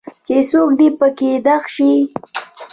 چې 0.25 0.35
څوک 0.49 0.69
دي 0.79 0.87
پکې 0.99 1.31
دغ 1.45 1.63
شي. 1.75 1.91